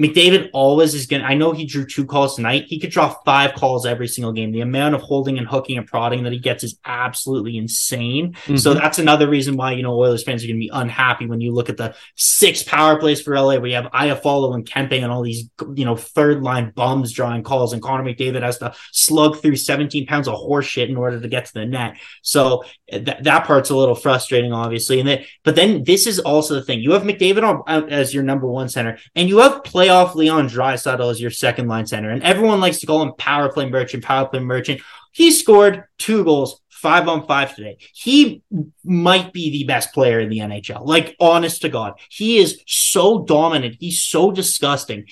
[0.00, 2.64] McDavid always is going to, I know he drew two calls tonight.
[2.68, 4.50] He could draw five calls every single game.
[4.50, 8.32] The amount of holding and hooking and prodding that he gets is absolutely insane.
[8.32, 8.56] Mm-hmm.
[8.56, 11.42] So that's another reason why, you know, Oilers fans are going to be unhappy when
[11.42, 15.02] you look at the six power plays for LA where you have Iafallo and Kempe
[15.02, 18.74] and all these, you know, third line bums drawing calls and Connor McDavid has to
[18.92, 21.98] slug through 17 pounds of horseshit in order to get to the net.
[22.22, 24.98] So th- that part's a little frustrating, obviously.
[24.98, 26.80] And then, but then this is also the thing.
[26.80, 30.14] You have McDavid on, uh, as your number one center and you have play playoff
[30.14, 33.68] Leon Draisaitl as your second line center, and everyone likes to call him power play
[33.68, 34.80] merchant, power play merchant.
[35.12, 37.78] He scored two goals, five on five today.
[37.92, 38.42] He
[38.84, 40.86] might be the best player in the NHL.
[40.86, 43.76] Like, honest to God, he is so dominant.
[43.80, 45.06] He's so disgusting.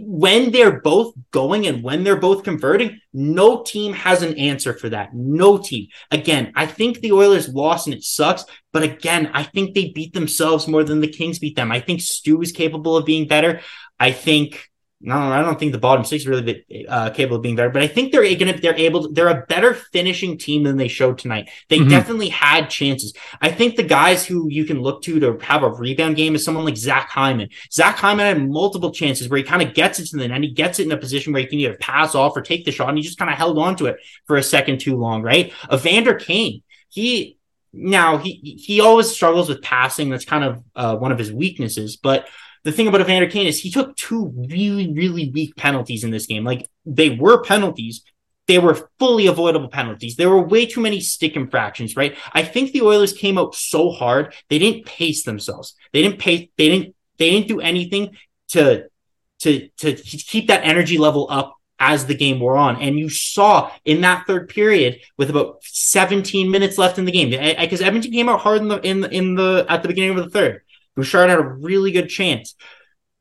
[0.00, 4.88] When they're both going and when they're both converting, no team has an answer for
[4.90, 5.14] that.
[5.14, 5.88] No team.
[6.10, 8.44] Again, I think the Oilers lost and it sucks.
[8.72, 11.72] But again, I think they beat themselves more than the Kings beat them.
[11.72, 13.60] I think Stu is capable of being better.
[13.98, 14.67] I think
[15.00, 17.82] no, I don't think the bottom six are really uh, capable of being better, but
[17.82, 20.88] I think they're going to, they're able to, they're a better finishing team than they
[20.88, 21.50] showed tonight.
[21.68, 21.88] They mm-hmm.
[21.88, 23.12] definitely had chances.
[23.40, 26.44] I think the guys who you can look to to have a rebound game is
[26.44, 27.48] someone like Zach Hyman.
[27.70, 30.42] Zach Hyman had multiple chances where he kind of gets it to the net.
[30.42, 32.72] He gets it in a position where he can either pass off or take the
[32.72, 35.22] shot, and he just kind of held on to it for a second too long,
[35.22, 35.52] right?
[35.72, 37.38] Evander Kane, he,
[37.72, 40.10] now he, he always struggles with passing.
[40.10, 42.26] That's kind of uh, one of his weaknesses, but
[42.64, 46.26] the thing about Evander Kane is he took two really, really weak penalties in this
[46.26, 46.44] game.
[46.44, 48.02] Like they were penalties.
[48.46, 50.16] They were fully avoidable penalties.
[50.16, 52.16] There were way too many stick infractions, right?
[52.32, 55.74] I think the Oilers came out so hard they didn't pace themselves.
[55.92, 56.48] They didn't pace.
[56.56, 56.94] They didn't.
[57.18, 58.16] They didn't do anything
[58.48, 58.88] to
[59.40, 62.80] to to keep that energy level up as the game wore on.
[62.80, 67.30] And you saw in that third period with about 17 minutes left in the game,
[67.30, 70.24] because Edmonton came out hard in the in the, in the at the beginning of
[70.24, 70.62] the third.
[70.98, 72.56] Bouchard had a really good chance.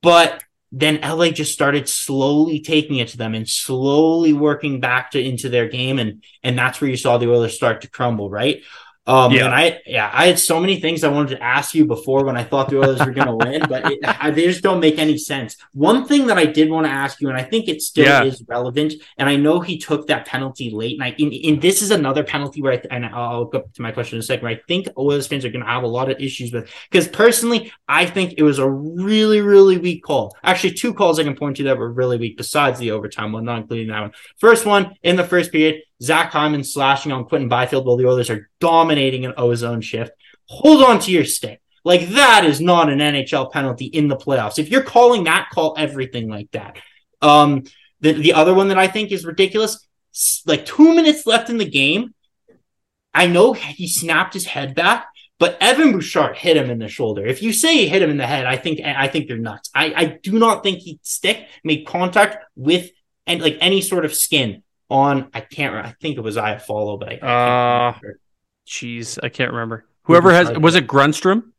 [0.02, 5.22] But then LA just started slowly taking it to them and slowly working back to
[5.22, 6.00] into their game.
[6.00, 8.64] And and that's where you saw the Oilers start to crumble, right?
[9.08, 9.46] Um, yeah.
[9.46, 12.36] and I, yeah, I had so many things I wanted to ask you before when
[12.36, 15.00] I thought the Oilers were going to win, but it, I, they just don't make
[15.00, 15.56] any sense.
[15.72, 18.24] One thing that I did want to ask you, and I think it still yeah.
[18.24, 21.82] is relevant, and I know he took that penalty late, and I, in, in this
[21.82, 24.58] is another penalty where I, and I'll go to my question in a second, where
[24.58, 27.72] I think Oilers fans are going to have a lot of issues with, because personally,
[27.88, 30.36] I think it was a really, really weak call.
[30.44, 33.46] Actually, two calls I can point to that were really weak besides the overtime one,
[33.46, 34.12] not including that one.
[34.38, 38.30] First one in the first period, Zach Hyman slashing on Quinton Byfield while the Oilers
[38.30, 40.12] are dominating an ozone shift.
[40.48, 41.62] Hold on to your stick.
[41.84, 44.60] Like that is not an NHL penalty in the playoffs.
[44.60, 46.78] If you're calling that, call everything like that.
[47.22, 47.64] Um,
[48.02, 49.88] the, the other one that I think is ridiculous,
[50.46, 52.14] like two minutes left in the game.
[53.14, 55.08] I know he snapped his head back,
[55.40, 57.26] but Evan Bouchard hit him in the shoulder.
[57.26, 59.70] If you say he hit him in the head, I think I think they're nuts.
[59.74, 62.92] I, I do not think he stick made contact with
[63.26, 67.14] and like any sort of skin on I can't I think it was Iafallo, but
[67.14, 68.00] I, I uh,
[68.68, 69.86] jeez, I can't remember.
[70.04, 71.52] Whoever has was it Grundstrom?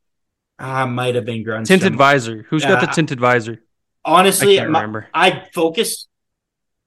[0.58, 1.66] Ah, uh, might have been Grundstrom.
[1.66, 2.46] Tinted visor.
[2.48, 3.62] Who's got the tinted visor?
[4.04, 6.08] Honestly, I, my, I focus.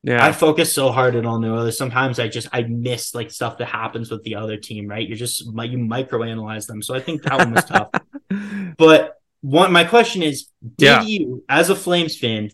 [0.03, 1.77] Yeah, I focus so hard on all new others.
[1.77, 4.87] Sometimes I just I miss like stuff that happens with the other team.
[4.87, 6.81] Right, you're just you microanalyze them.
[6.81, 7.89] So I think that one was tough.
[8.77, 11.01] But one, my question is, did yeah.
[11.01, 12.49] you, as a Flames fan,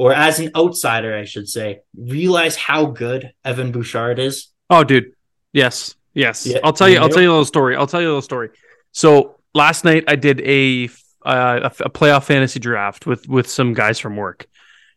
[0.00, 4.48] or as an outsider, I should say, realize how good Evan Bouchard is?
[4.70, 5.12] Oh, dude.
[5.52, 5.94] Yes.
[6.14, 6.46] Yes.
[6.46, 7.76] Yeah, I'll tell you, I'll tell you a little story.
[7.76, 8.48] I'll tell you a little story.
[8.92, 10.88] So last night I did a,
[11.26, 14.46] uh, a playoff fantasy draft with, with some guys from work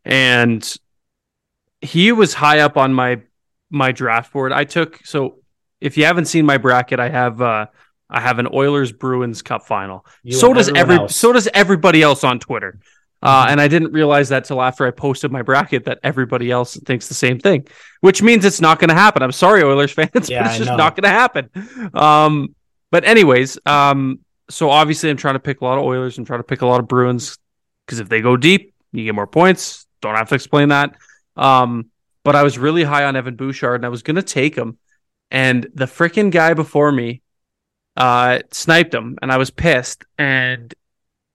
[0.05, 0.73] and
[1.81, 3.23] he was high up on my,
[3.69, 4.53] my draft board.
[4.53, 5.39] I took, so
[5.81, 7.65] if you haven't seen my bracket, I have, uh,
[8.09, 10.05] I have an Oilers Bruins Cup final.
[10.23, 11.17] You so does every else.
[11.17, 12.79] so does everybody else on Twitter.
[13.23, 16.75] Uh, and I didn't realize that till after I posted my bracket that everybody else
[16.75, 17.65] thinks the same thing,
[18.01, 19.23] which means it's not going to happen.
[19.23, 21.49] I'm sorry, Oilers fans, yeah, but it's just not going to happen.
[21.93, 22.53] Um,
[22.91, 26.35] but anyways, um, so obviously I'm trying to pick a lot of Oilers and try
[26.35, 27.37] to pick a lot of Bruins
[27.85, 29.87] because if they go deep, you get more points.
[30.01, 30.97] Don't have to explain that.
[31.37, 31.91] Um,
[32.25, 34.77] but I was really high on Evan Bouchard and I was going to take him,
[35.31, 37.21] and the freaking guy before me
[37.95, 40.03] uh, sniped him, and I was pissed.
[40.17, 40.73] And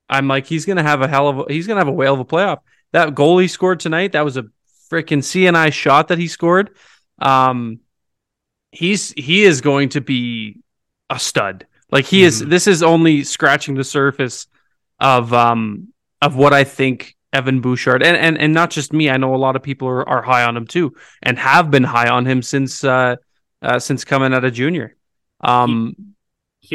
[0.08, 2.20] I'm like, he's gonna have a hell of a he's gonna have a whale of
[2.20, 2.58] a playoff.
[2.92, 4.44] That goal he scored tonight, that was a
[4.90, 6.70] freaking CNI shot that he scored.
[7.18, 7.80] Um,
[8.70, 10.60] he's he is going to be
[11.10, 11.66] a stud.
[11.90, 12.26] Like he mm-hmm.
[12.26, 12.40] is.
[12.40, 14.46] This is only scratching the surface
[15.00, 15.88] of um
[16.20, 19.10] of what I think Evan Bouchard and and and not just me.
[19.10, 21.84] I know a lot of people are, are high on him too, and have been
[21.84, 23.16] high on him since uh,
[23.62, 24.96] uh since coming out of junior.
[25.40, 26.04] Um, He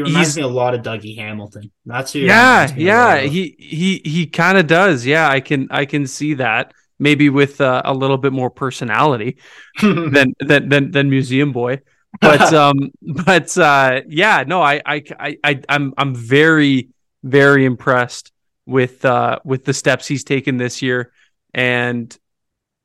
[0.01, 1.71] reminds He's- me a lot of Dougie Hamilton.
[1.85, 2.19] That's who.
[2.19, 5.05] Yeah, reminds me a yeah, he he he kind of does.
[5.05, 6.73] Yeah, I can I can see that.
[6.99, 9.37] Maybe with uh, a little bit more personality
[9.81, 11.81] than than than, than Museum Boy.
[12.21, 16.89] But um, but uh, yeah, no, I I I I- I'm I'm very
[17.23, 18.31] very impressed
[18.65, 21.11] with uh with the steps he's taken this year.
[21.53, 22.15] And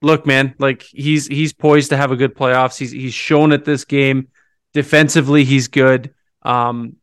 [0.02, 2.78] look, man, like he's he's poised to have a good playoffs.
[2.78, 4.28] He's he's shown at this game.
[4.74, 6.12] Defensively, he's good.
[6.42, 6.96] Um,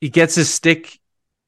[0.00, 0.98] he gets his stick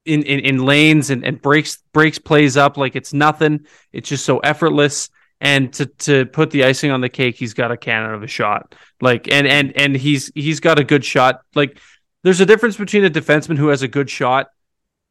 [0.04, 3.66] in, in, in lanes and, and breaks breaks plays up like it's nothing.
[3.92, 5.10] It's just so effortless.
[5.40, 8.26] And to to put the icing on the cake, he's got a cannon of a
[8.26, 8.74] shot.
[9.00, 11.42] Like and and and he's he's got a good shot.
[11.54, 11.78] Like
[12.22, 14.48] there's a difference between a defenseman who has a good shot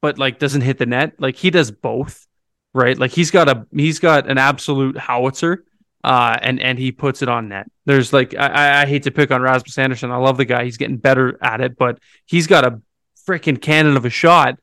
[0.01, 1.13] but like doesn't hit the net.
[1.19, 2.27] Like he does both,
[2.73, 2.97] right?
[2.97, 5.65] Like he's got a he's got an absolute howitzer,
[6.03, 7.69] uh, and and he puts it on net.
[7.85, 10.11] There's like I- I, hate to pick on Rasmus Andersson.
[10.11, 10.63] I love the guy.
[10.63, 12.81] He's getting better at it, but he's got a
[13.27, 14.59] freaking cannon of a shot.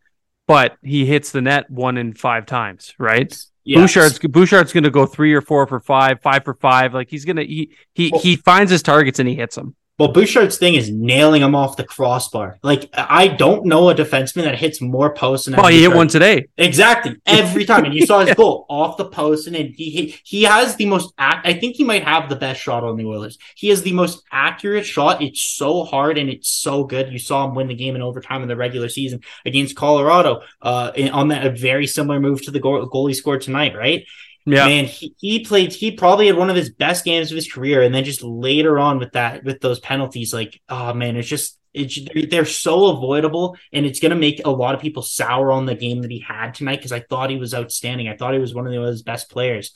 [0.47, 3.37] But he hits the net one in five times, right?
[3.65, 3.81] Yes.
[3.81, 6.95] Bouchard's Bouchard's going to go three or four for five, five for five.
[6.95, 9.75] Like he's gonna he he Well- he finds his targets and he hits them.
[9.99, 12.59] Well, Bouchard's thing is nailing him off the crossbar.
[12.63, 16.09] Like I don't know a defenseman that hits more posts than Well, he hit one
[16.09, 16.49] today.
[16.59, 20.17] Exactly every time, and you saw his goal off the post, and then he he,
[20.23, 21.15] he has the most.
[21.17, 23.39] I think he might have the best shot on the Oilers.
[23.55, 25.23] He has the most accurate shot.
[25.23, 27.11] It's so hard and it's so good.
[27.11, 30.43] You saw him win the game in overtime in the regular season against Colorado.
[30.61, 34.05] Uh, on that a very similar move to the goal, goal he scored tonight, right?
[34.47, 35.73] Yeah, Man, he, he played.
[35.73, 38.79] He probably had one of his best games of his career, and then just later
[38.79, 41.99] on with that, with those penalties, like oh man, it's just it's
[42.31, 46.03] they're so avoidable, and it's gonna make a lot of people sour on the game
[46.03, 48.09] that he had tonight because I thought he was outstanding.
[48.09, 49.73] I thought he was one of the best players,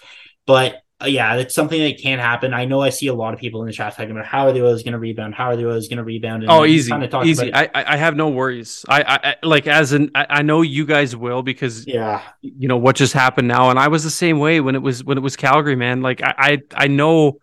[0.47, 0.81] but.
[1.03, 2.53] Uh, yeah, it's something that can happen.
[2.53, 4.53] I know I see a lot of people in the chat talking about how are
[4.53, 5.35] the Oilers going to rebound?
[5.35, 6.43] How are the Oilers going to rebound?
[6.43, 6.93] And Oh, easy,
[7.25, 7.51] easy.
[7.51, 7.71] about.
[7.75, 8.85] I, I have no worries.
[8.89, 12.69] I, I I- like as in I, I know you guys will because yeah, you
[12.69, 15.17] know what just happened now, and I was the same way when it was when
[15.17, 16.03] it was Calgary, man.
[16.03, 17.41] Like I I, I know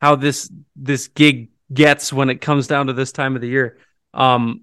[0.00, 3.78] how this this gig gets when it comes down to this time of the year.
[4.12, 4.62] Um,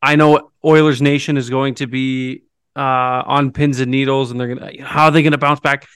[0.00, 2.42] I know Oilers Nation is going to be
[2.76, 5.86] uh on pins and needles, and they're gonna how are they gonna bounce back?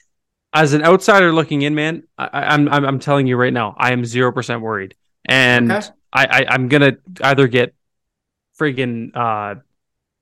[0.61, 3.75] As an outsider looking in, man, I, I- I'm I'm I'm telling you right now,
[3.77, 5.87] I am zero percent worried, and Okay.
[6.13, 7.73] I, I I'm gonna either get
[8.59, 9.55] friggin' uh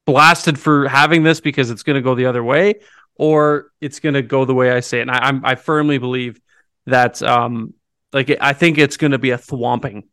[0.06, 2.76] blasted for having this because it's gonna go the other way,
[3.16, 5.04] or it's gonna go the way I say it.
[5.04, 6.40] And I, I'm I firmly believe
[6.86, 7.74] that um
[8.14, 10.04] like I think it's gonna be a thwomping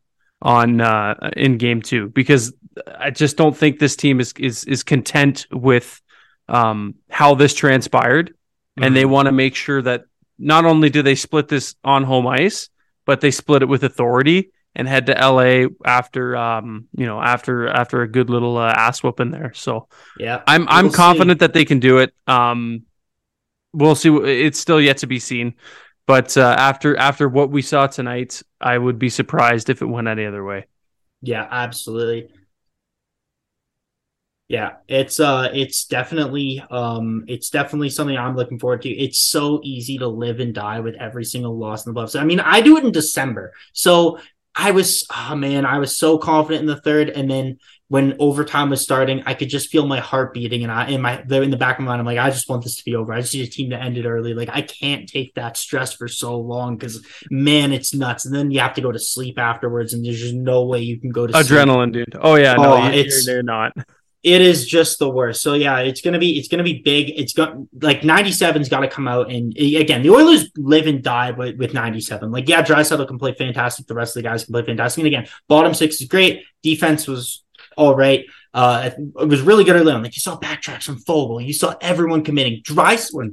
[0.41, 2.53] on uh in game two because
[2.99, 6.01] I just don't think this team is is is content with
[6.49, 8.35] um how this transpired
[8.81, 10.05] and they want to make sure that
[10.43, 12.69] not only do they split this on home ice,
[13.07, 17.69] but they split it with authority and head to LA after um you know after
[17.69, 19.53] after a good little uh, ass whooping there.
[19.55, 20.43] So yeah.
[20.47, 20.97] I'm I'm We'll see.
[20.97, 22.15] confident that they can do it.
[22.27, 22.83] Um,
[23.73, 24.11] we'll see.
[24.11, 25.55] It's still yet to be seen.
[26.07, 30.09] But uh, after after what we saw tonight, I would be surprised if it went
[30.09, 30.67] any other way.
[31.23, 32.31] Yeah, absolutely.
[34.53, 38.91] Yeah, it's uh it's definitely um it's definitely something I'm looking forward to.
[38.91, 42.21] It's so easy to live and die with every single loss in the playoffs.
[42.21, 43.55] I mean, I do it in December.
[43.73, 44.19] So
[44.55, 48.69] I was oh man, I was so confident in the third and then when overtime
[48.69, 51.57] was starting, I could just feel my heart beating and I in my in the
[51.57, 53.11] back of my mind, I'm like, I just want this to be over.
[53.15, 54.35] I just need a team to end it early.
[54.35, 58.27] Like I can't take that stress for so long because man, it's nuts.
[58.27, 61.01] And then you have to go to sleep afterwards, and there's just no way you
[61.01, 61.47] can go to sleep.
[61.47, 62.15] Adrenaline, dude.
[62.21, 63.73] Oh yeah, no, Oh, it's- you're, you're not.
[64.23, 65.43] It is just the worst.
[65.43, 67.11] So yeah, it's gonna be it's gonna be big.
[67.11, 71.33] It's got like 97's got to come out and again the Oilers live and die
[71.33, 72.31] with, with 97.
[72.31, 73.87] Like yeah, Draisaitl can play fantastic.
[73.87, 75.01] The rest of the guys can play fantastic.
[75.01, 76.45] And again, bottom six is great.
[76.63, 77.43] Defense was
[77.77, 78.25] all right.
[78.55, 80.03] Uh, it was really good early on.
[80.03, 81.45] Like you saw backtracks from Foegele.
[81.45, 82.63] You saw everyone committing.
[82.63, 83.31] Drai when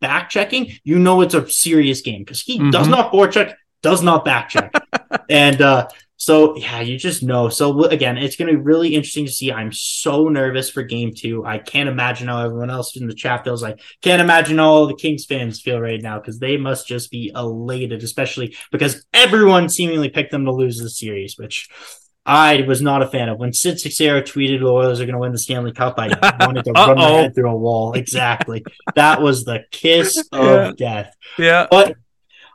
[0.00, 2.90] back checking, you know it's a serious game because he does Mhm.
[2.90, 4.72] not forecheck, does not back check,
[5.28, 5.86] and uh,
[6.22, 7.48] so yeah, you just know.
[7.48, 9.50] So again, it's going to be really interesting to see.
[9.50, 11.44] I'm so nervous for game two.
[11.44, 14.86] I can't imagine how everyone else in the chat feels I Can't imagine how all
[14.86, 19.68] the Kings fans feel right now because they must just be elated, especially because everyone
[19.68, 21.68] seemingly picked them to lose the series, which
[22.24, 23.40] I was not a fan of.
[23.40, 26.06] When Sid Seixeiro tweeted the Oilers are going to win the Stanley Cup, I
[26.46, 27.94] wanted to run my head through a wall.
[27.94, 28.64] Exactly.
[28.94, 30.72] that was the kiss of Yeah.
[30.78, 31.16] death.
[31.36, 31.96] Yeah, But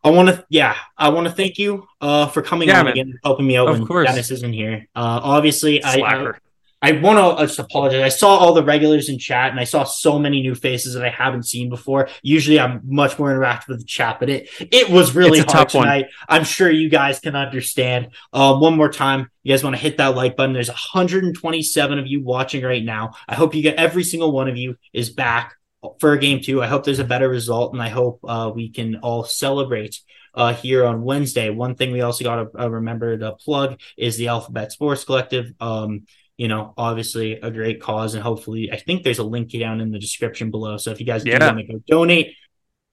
[0.08, 2.92] I want to, yeah, I want to thank you uh, for coming Yeah, on man.
[2.94, 4.08] again, helping me out Of when course.
[4.08, 4.88] Dennis isn't here.
[4.96, 6.32] Uh, obviously, I, I.
[6.80, 8.02] I want to just apologize.
[8.04, 11.04] I saw all the regulars in chat and I saw so many new faces that
[11.04, 12.08] I haven't seen before.
[12.22, 16.04] Usually I'm much more interactive with the chat, but it it was really hard tonight.
[16.04, 16.12] One.
[16.30, 18.10] I'm sure you guys can understand.
[18.32, 20.54] Uh, one more time, you guys want to hit that like button.
[20.54, 23.14] There's 127 of you watching right now.
[23.28, 25.56] I hope you get every single one of you is back
[26.00, 26.62] for game two.
[26.62, 30.00] I hope there's a better result and I hope uh, we can all celebrate
[30.34, 31.50] uh, here on Wednesday.
[31.50, 35.52] One thing we also got to uh, remember to plug is the Alphabet Sports Collective.
[35.60, 36.06] Um,
[36.38, 39.90] you know, obviously a great cause, and hopefully, I think there's a link down in
[39.90, 40.78] the description below.
[40.78, 41.40] So if you guys yeah.
[41.40, 42.36] do want to go donate,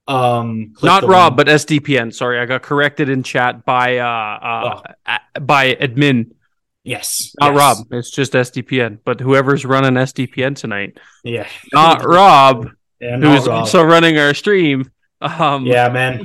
[0.07, 1.47] um, not Rob, link.
[1.47, 2.13] but SDPN.
[2.13, 5.39] Sorry, I got corrected in chat by uh, uh oh.
[5.39, 6.31] by admin.
[6.83, 7.59] Yes, not yes.
[7.59, 7.87] Rob.
[7.91, 8.99] It's just SDPN.
[9.03, 12.69] But whoever's running SDPN tonight, yeah, not Rob,
[12.99, 13.59] yeah, not who's Rob.
[13.59, 14.91] also running our stream.
[15.21, 16.23] Um, yeah, man.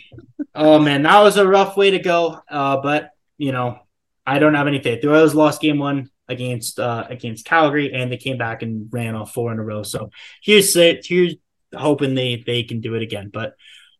[0.55, 2.41] oh man, that was a rough way to go.
[2.51, 3.79] Uh, but you know,
[4.27, 5.01] I don't have any faith.
[5.01, 9.15] The Oilers lost game one against uh, against Calgary, and they came back and ran
[9.15, 9.83] off four in a row.
[9.83, 10.11] So
[10.43, 10.75] here's.
[10.75, 11.37] Here's
[11.75, 13.31] hoping they they can do it again.
[13.33, 13.55] But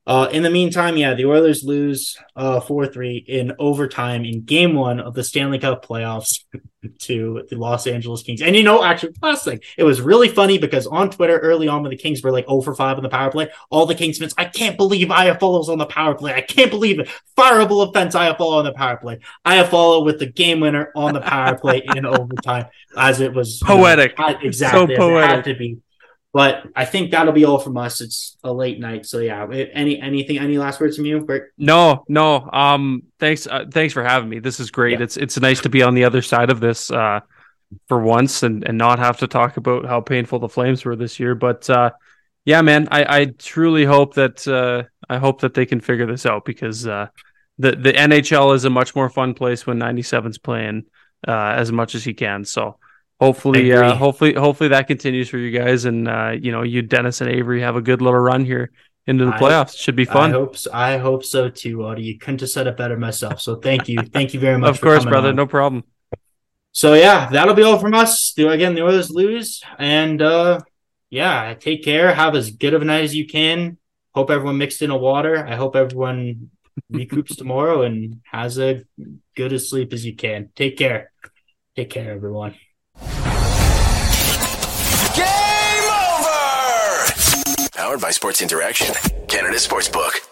[0.07, 4.99] uh, in the meantime, yeah, the Oilers lose uh, 4-3 in overtime in game one
[4.99, 6.43] of the Stanley Cup playoffs
[7.01, 8.41] to the Los Angeles Kings.
[8.41, 11.83] And you know, actually, last thing, it was really funny because on Twitter early on
[11.83, 14.19] when the Kings were like 0 for 5 on the power play, all the Kings
[14.19, 16.33] fans, I can't believe Iafallo's on the power play.
[16.33, 17.09] I can't believe it.
[17.37, 19.19] Fireable offense, Iafallo on the power play.
[19.47, 24.19] Iafallo with the game winner on the power play in overtime as it was poetic.
[24.19, 24.97] You know, exactly.
[24.97, 25.31] So poetic.
[25.31, 25.79] had to be.
[26.33, 28.01] But I think that'll be all from us.
[28.01, 29.49] It's a late night, so yeah.
[29.51, 30.39] Any anything?
[30.39, 31.53] Any last words from you, Bert?
[31.59, 32.49] No, no.
[32.53, 34.39] Um, thanks, uh, thanks for having me.
[34.39, 34.99] This is great.
[34.99, 35.05] Yeah.
[35.05, 37.21] It's it's nice to be on the other side of this uh,
[37.89, 41.19] for once, and and not have to talk about how painful the Flames were this
[41.19, 41.35] year.
[41.35, 41.91] But uh,
[42.45, 46.27] yeah, man, I I truly hope that uh, I hope that they can figure this
[46.27, 47.09] out because uh,
[47.59, 50.85] the the NHL is a much more fun place when 97's playing
[51.27, 52.45] uh, as much as he can.
[52.45, 52.79] So
[53.21, 57.21] hopefully uh, hopefully hopefully that continues for you guys and uh, you know you dennis
[57.21, 58.71] and Avry have a good little run here
[59.07, 59.75] into the playoffs.
[59.75, 60.31] I, should be fun.
[60.31, 62.05] I hope so, i hope so too Auddie.
[62.05, 63.41] You couldn't have said it better myself.
[63.41, 63.99] So thank you.
[64.13, 65.31] Thank you very much of course brother.
[65.31, 65.37] on.
[65.37, 65.85] no problem.
[66.73, 68.33] So yeah that'll be all from us.
[68.37, 70.61] Do again the oilers lose and uh
[71.11, 72.15] yeah take care.
[72.15, 73.79] Have as good of a night as you can.
[74.15, 75.47] Hope everyone mixed in a water.
[75.47, 76.51] I hope everyone
[76.93, 78.83] recoups tomorrow and has a
[79.37, 80.51] good as sleep as you can.
[80.55, 81.13] Take care.
[81.77, 82.55] Take care everyone
[87.73, 88.95] Powered by Sports Interaction,
[89.27, 90.30] Canada Sportsbook.